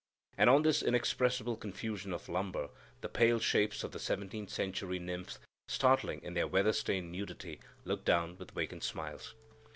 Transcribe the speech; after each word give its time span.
And 0.35 0.49
on 0.49 0.63
this 0.63 0.81
inexpressible 0.81 1.55
confusion 1.55 2.11
of 2.11 2.27
lumber 2.27 2.69
the 3.01 3.07
pale 3.07 3.37
shapes 3.37 3.83
of 3.83 3.91
the 3.91 3.99
seventeenth 3.99 4.49
century 4.49 4.97
nymphs, 4.97 5.37
startling 5.67 6.23
in 6.23 6.33
their 6.33 6.47
weather 6.47 6.73
stained 6.73 7.11
nudity, 7.11 7.59
looked 7.85 8.05
down 8.05 8.35
with 8.39 8.49
vacant 8.49 8.83
smiles. 8.83 9.35